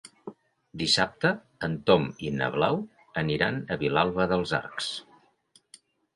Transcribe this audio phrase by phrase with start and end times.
[0.81, 1.29] Dissabte
[1.67, 2.81] en Tom i na Blau
[3.25, 4.91] aniran a Vilalba dels Arcs.